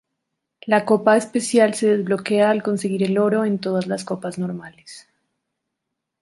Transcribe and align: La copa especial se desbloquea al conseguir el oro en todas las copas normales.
La 0.65 0.83
copa 0.83 1.15
especial 1.15 1.75
se 1.75 1.95
desbloquea 1.95 2.49
al 2.49 2.63
conseguir 2.63 3.03
el 3.03 3.19
oro 3.19 3.45
en 3.45 3.59
todas 3.59 3.85
las 3.85 4.03
copas 4.03 4.39
normales. 4.39 5.07